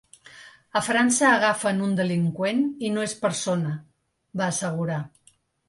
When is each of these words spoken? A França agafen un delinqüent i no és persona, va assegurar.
A 0.79 0.81
França 0.87 1.27
agafen 1.33 1.83
un 1.89 1.91
delinqüent 1.99 2.65
i 2.89 2.93
no 2.97 3.05
és 3.11 3.15
persona, 3.27 3.77
va 4.43 4.51
assegurar. 4.51 5.01